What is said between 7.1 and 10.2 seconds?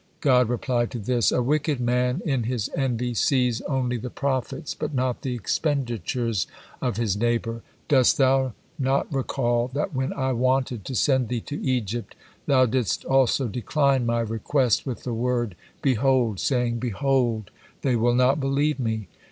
neighbor. Dost thou not recall that when